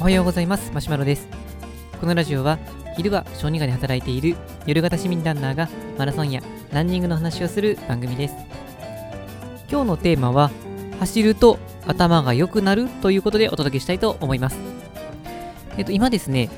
[0.00, 0.72] おはようございます。
[0.72, 1.28] マシュマロです。
[2.00, 2.58] このラジオは
[2.96, 8.34] 昼は小児科で働いている夜型市民ランナーがマラソンやランニングの話をする番組です。
[9.70, 10.50] 今日のテーマは
[10.98, 14.58] 走ると頭が良くなるということでお届けしたいと思います。
[15.76, 16.50] えっと今ですね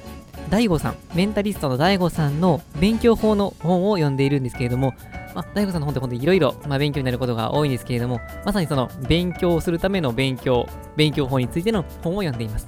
[0.49, 4.95] 大悟さんメンタリストの DAIGO さんの勉強法の本を読んでいるんですけれども
[5.37, 10.67] まあ、大悟さんの本って本当にいろいろ勉強になることが多いんですけれども、まさにその勉強をするための勉強、
[10.97, 12.67] 勉強法についての本を読んでいます。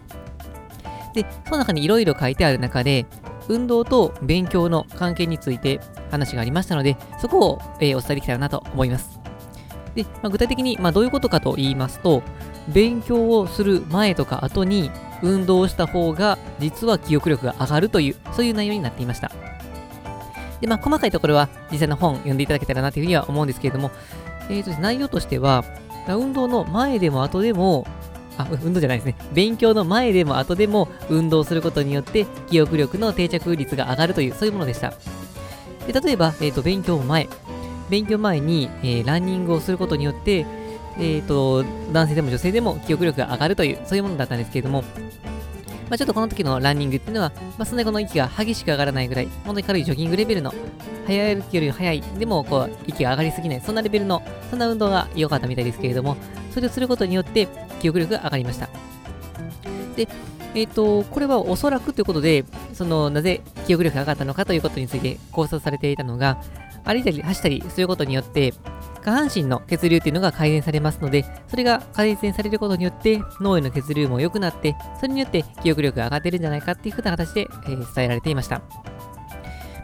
[1.15, 3.07] で、その中にいろいろ書いてある中で、
[3.49, 9.19] 運動と勉強の関係について話がありましたので、そこを、えー、お伝えできたらなと思います。
[9.95, 12.23] で、まあ、具体的に、まあ、どういうことかと言いますと、
[12.69, 14.91] 勉強をする前とか後に
[15.23, 19.31] 運動をした方が実は記憶力が上がるという、そういう内容になっていました。
[20.61, 23.91] で、まあ、細かいところは実際の本読んでいただけたらなというふうには思うんですけれども、
[24.49, 25.65] えーと、内容としては、
[26.09, 27.87] 運動の前でも後でも、
[28.39, 29.17] あ、運動じゃないですね。
[29.33, 34.95] 勉強の前でも後でも運動することによって記憶力の定着率が上がるという、そういうものでした。
[35.87, 37.29] で例えば、えーと、勉強前。
[37.91, 40.47] 勉強前に、えー、ランニングをすることによって、
[40.99, 44.83] えーと、男性でも女性でも記憶力が上がるという、そういうものだったんですけれども、
[45.89, 50.53] まあ、ちょっとこの時のランニングっていうのは、まあ、そんなにこの息が激しく上がらないぐらい、本当に軽いジョギングレベルの、
[51.07, 56.17] 速いより速い、でもこう、息が上がりすぎない、そんなレベルの、そんな運動が良かったみたいですけれども、
[56.53, 57.49] それをすることによって、
[57.81, 58.69] 記憶力が上がりました。
[59.97, 60.09] で、
[60.59, 66.43] えっ、ー、と、これはおそらくということで、その、なぜ記憶力が上がったのかということについて考察されていたのが、
[66.85, 68.53] 歩いたり走ったりすることによって、
[69.05, 78.59] 下半身の血流っていうのが改善されますので、それが改善されることによって脳への血流も良くなって、それによって記憶力が上がってるんじゃないかっていうふうな形で、えー、伝えられていました。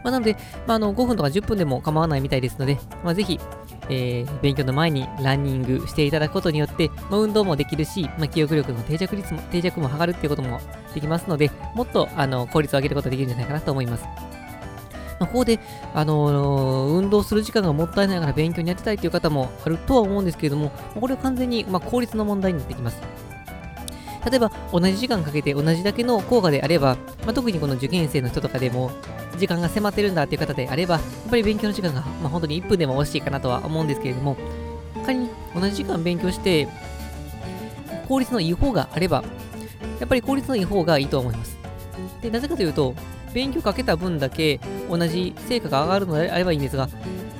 [0.03, 0.35] まあ、なので、
[0.67, 3.39] まあ、あの5分とか10分でも構わないみたいですので、まあ、ぜひ、
[3.89, 10.59] えー、勉強の前にランニングしていただくことによって、まあ、運動もできるし、まあ、記憶力の定着率も定着も測るっていうことも
[10.93, 14.03] できますので、もっとあの効率を上げることができるんじゃないかなと思います。
[15.17, 15.59] まあ、ここで、
[15.93, 23.01] あのー、運動する時間がもったいないから勉強にやってたいという方もあるとは思うんですけれども、これは完全に、まあ、効率の問題になってきます。
[24.29, 28.91] 例えば、同じ時間かけて同じだけの効果であれば、まあ、特にこの受験生の人とかでも、
[29.35, 34.37] 時間が迫ってるんだっていう方であれば、やっぱり勉強の時間が、まあ、本当に1分でも惜しいかなとは思うんですけれども、
[35.05, 36.67] 仮に同じ時間勉強して、
[38.07, 39.23] 効率のいい方があれば、
[39.99, 41.57] やっぱり効率のいい方がいいと思います。
[42.21, 42.95] で、なぜかというと、
[43.33, 46.87] 勉強かけた分だけ同じ成果が上がるのであればいいんですが、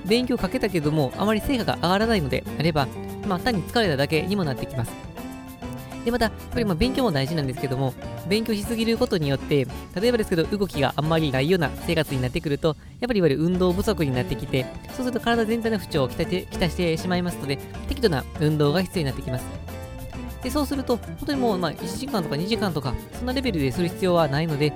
[0.05, 2.87] 勉強かけたけども、あまり成果が上がらないのであれば、
[3.27, 5.14] まあ、単に疲れただけにもなってきます。
[6.05, 7.95] で、また、やっぱりま勉強も大事なんですけども、
[8.29, 9.67] 勉強しすぎることによって、
[9.99, 17.57] 例えばですけど、動きがあんまりないような生活になってくると、やっぱりいわゆる運動不足になってきて、そうすると体全体の不調をきたてきたしてしまいますので、
[17.89, 19.45] 適度な運動が必要になってきます。
[20.43, 24.73] で、そうすると、本当にもう、まあ、1時間とか2時間とか、そんなレベルでする必要はないので、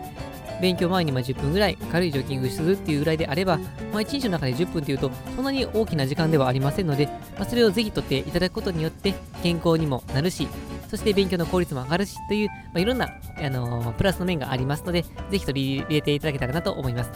[0.62, 3.58] 勉強前にま10分ぐらい軽いジョギングするっていうぐらいであれば、
[3.94, 7.06] まあ、1日の中で10分っていうと、そんなに大きな時間ではありませんので、
[7.38, 10.48] まあ、それをぜひとっていただくことによって、健康にもなるし、
[10.90, 17.12] そして勉強の効率も上がるしという、まあ、いろんな、あのー、プラスの面がありますので、ぜひ取り入れていただけたらなと思います。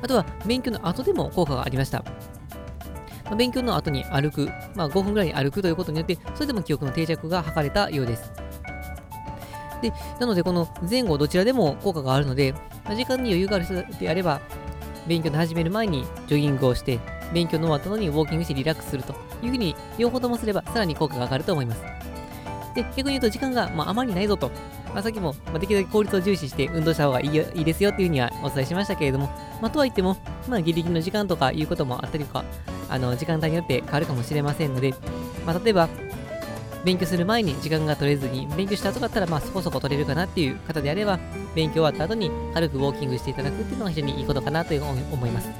[0.00, 2.04] あとは、勉強の後でも効果がありました。
[3.24, 8.32] まあ、勉強の後に歩く、まあ、5分ぐらい歩くということによって、それでも記憶の定着が図れたようです。
[9.82, 12.52] で、なのでこの前後どちらでも効果があるので、
[12.84, 14.40] まあ、時間に余裕がある人であれば、
[15.08, 17.00] 勉強の始める前にジョギングをして、
[17.32, 22.07] 勉強の終わったのにウォーキングしてリラックスするというふうに両方ともすればさらに効果が上がると思います。
[22.78, 24.50] で、逆に言うと時間が、まあ、あまりないぞと、
[24.94, 29.26] まあ、さっきも、まあ、できるだけ効率を重視して運動した方がいいいいですよっていうふうにはお伝えしましたけれども、
[29.60, 30.16] まあ、とはいっても、
[30.48, 32.44] まあ、ギリギリの時間とかいうこともあったりとか、
[32.88, 34.94] あの、時間帯によって変わるかもしれませんので、
[35.44, 35.88] まあ、例えば、
[36.84, 41.18] 勉強する前に時間が取れずに、勉強した後だったら、まあそこそこ取れるかなっていう方であれば、
[41.54, 45.50] 勉強終わった後に軽くウォーキングしていただくっていうのが非常にいいことかなという思います。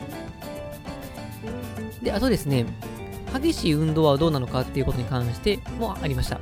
[2.03, 2.67] で、あとですね、
[3.35, 6.41] 激しい運動はどうなのかっていうことに関してもありました。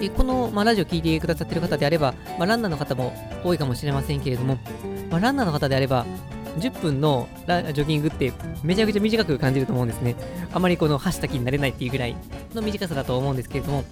[0.00, 3.12] でこの、まあ、ラジオ聞いてくださってる方であれば、まあ、ランナーの方も
[3.44, 4.58] 多いかもしれませんけれども、
[5.10, 6.04] まあ、ランナーの方であれば、
[6.58, 10.16] 10分のジョギングってめちゃくちゃ短く感じると思うんですね。
[10.52, 12.16] あまりこの走った気になれないっていうぐらい
[12.54, 13.84] の短さだと思うんですけれども、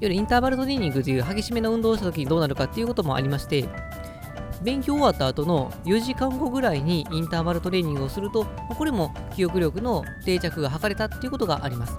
[0.00, 3.68] 夜インターバルトレーニングという激しめの運動をした時にどうなるかっていうこともありまして、
[4.62, 8.46] 勉強終わった後の4時間後ぐらいにインターバルトレーニングをすると、
[8.76, 11.92] これも記憶力の定着が図れたっていうことがあります。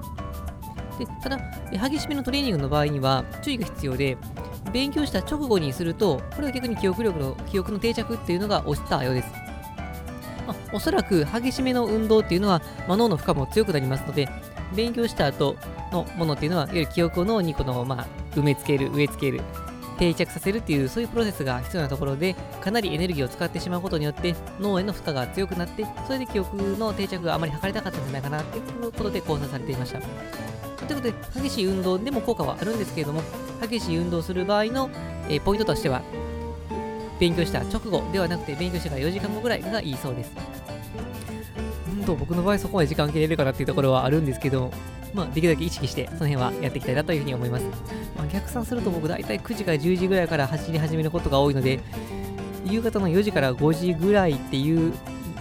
[1.00, 1.40] でただ、
[1.72, 4.18] 激しめのトレーニングの場合には注意が必要で、
[4.72, 9.32] 勉強した直後にすると、これは逆に記憶力の、記憶の定着っていうのが落ちたようです。
[10.46, 14.28] まあ、おそらく激しめの運動っていうのは、まあ、脳の負荷も強くなりますので、
[14.76, 15.56] 勉強した後、
[15.92, 19.42] のものっていうのは、いわゆる記憶を脳にこの、まあ、埋め付ける、植え付ける、
[19.98, 30.69] 定着させるっていう、そういうプロセスが必要なところで、かなりエネルギーを使ってしまうことによって、脳への負荷が強くなって、それで記憶の定着があまり測れなかったんじゃないかなっていうことで考察されていました。
[30.88, 33.22] ということで、激しい運動でも効果はあるんですけれども、
[33.62, 34.90] 激しい運動する場合の、
[35.28, 36.02] えー、ポイントとしては、
[37.20, 40.32] 勉強した直後ではなくて、勉強してから4時間後ぐらいがいいそうです。
[41.90, 44.72] うんと、僕の場合そこまで時間切れるかなっていうところはあるんですけど、
[45.14, 47.66] まあ、できるだけ意識して、その辺はやっていきたいなというふうに思います。
[48.18, 51.80] まあ、逆算すると僕、大体9時から10時ぐらいから走り始めることが多いので、
[52.66, 54.94] 夕方の4時から5時ぐらいっていう、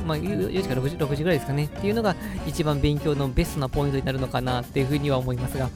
[0.09, 2.17] まあ、4時から6時 ,6 時ぐらいですかね、っていうのが
[2.47, 5.69] 一番勉強のベストなポイントになるのかなっていうふうには思いますが、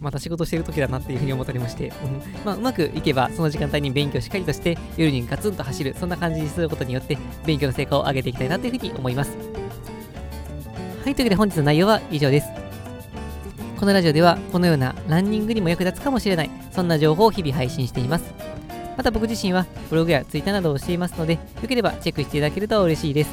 [0.00, 2.44] また仕事してる時だなっていうふうに思っておりまして、うん。
[2.44, 5.94] まあ、うまくいけばその時間帯に勉強しっかりとして夜にガツンと走る。
[5.98, 9.36] そんな感じにすることによって勉強の成果を上げていきたいなというふうに思います。
[11.04, 11.14] はい。
[11.14, 12.48] というわけで本日の内容は以上です。
[13.78, 16.50] このラジオではこのようなランニングにも役立つかもしれない。
[16.72, 18.45] そんな情報を日々配信しています。
[18.96, 23.30] また僕自身はブログやツイッターなどをしていますのでよければチェックしていただけると嬉しいです。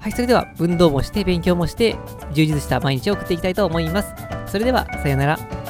[0.00, 1.96] はいそれでは運動もして勉強もして
[2.32, 4.12] 充実した毎日を送っていきたいと思います。
[4.46, 5.61] それではさようなら。